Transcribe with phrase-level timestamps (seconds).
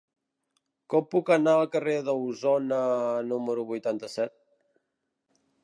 [0.93, 2.81] Com puc anar al carrer d'Ausona
[3.33, 4.37] número vuitanta-set?